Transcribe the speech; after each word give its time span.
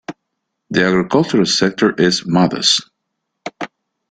The 0.71 0.83
agricultural 0.83 1.45
sector 1.45 1.93
is 1.93 2.25
modest. 2.25 2.89